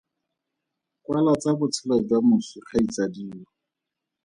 Kwala 1.03 1.31
tsa 1.41 1.51
botshelo 1.57 1.95
jwa 2.07 2.19
moswi 2.27 2.59
kgaitsadio. 2.61 3.45